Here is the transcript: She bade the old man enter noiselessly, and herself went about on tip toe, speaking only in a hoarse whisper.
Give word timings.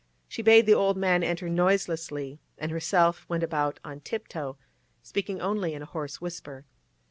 She 0.27 0.41
bade 0.41 0.65
the 0.65 0.73
old 0.73 0.97
man 0.97 1.21
enter 1.21 1.47
noiselessly, 1.47 2.39
and 2.57 2.71
herself 2.71 3.23
went 3.29 3.43
about 3.43 3.79
on 3.85 3.99
tip 3.99 4.27
toe, 4.27 4.57
speaking 5.03 5.39
only 5.39 5.75
in 5.75 5.83
a 5.83 5.85
hoarse 5.85 6.19
whisper. 6.19 6.65